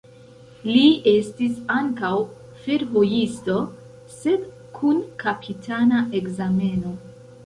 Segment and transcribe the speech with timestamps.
[0.67, 2.13] Li estis ankaŭ
[2.63, 3.57] fervojisto,
[4.13, 4.47] sed
[4.79, 6.95] kun kapitana ekzameno.